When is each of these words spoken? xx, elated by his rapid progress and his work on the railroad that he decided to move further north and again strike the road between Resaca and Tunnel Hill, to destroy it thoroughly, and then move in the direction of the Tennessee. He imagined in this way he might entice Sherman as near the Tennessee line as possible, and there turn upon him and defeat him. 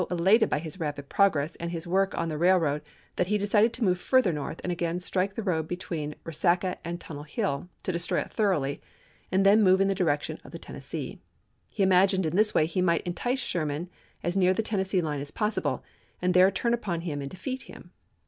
xx, 0.01 0.09
elated 0.11 0.49
by 0.49 0.57
his 0.57 0.79
rapid 0.79 1.09
progress 1.09 1.55
and 1.57 1.69
his 1.69 1.85
work 1.85 2.17
on 2.17 2.27
the 2.27 2.37
railroad 2.39 2.81
that 3.17 3.27
he 3.27 3.37
decided 3.37 3.71
to 3.71 3.83
move 3.83 3.99
further 3.99 4.33
north 4.33 4.59
and 4.63 4.71
again 4.71 4.99
strike 4.99 5.35
the 5.35 5.43
road 5.43 5.67
between 5.67 6.15
Resaca 6.23 6.79
and 6.83 6.99
Tunnel 6.99 7.21
Hill, 7.21 7.69
to 7.83 7.91
destroy 7.91 8.21
it 8.21 8.31
thoroughly, 8.33 8.81
and 9.31 9.45
then 9.45 9.61
move 9.61 9.79
in 9.79 9.89
the 9.89 9.93
direction 9.93 10.39
of 10.43 10.53
the 10.53 10.57
Tennessee. 10.57 11.19
He 11.71 11.83
imagined 11.83 12.25
in 12.25 12.35
this 12.35 12.55
way 12.55 12.65
he 12.65 12.81
might 12.81 13.05
entice 13.05 13.41
Sherman 13.41 13.91
as 14.23 14.35
near 14.35 14.55
the 14.55 14.63
Tennessee 14.63 15.01
line 15.03 15.21
as 15.21 15.29
possible, 15.29 15.83
and 16.19 16.33
there 16.33 16.49
turn 16.49 16.73
upon 16.73 17.01
him 17.01 17.21
and 17.21 17.29
defeat 17.29 17.61
him. 17.69 17.91